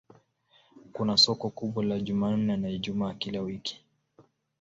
Kuna 0.93 1.17
soko 1.17 1.49
kubwa 1.49 1.85
la 1.85 1.99
Jumanne 1.99 2.57
na 2.57 2.69
Ijumaa 2.69 3.13
kila 3.13 3.41
wiki. 3.41 3.83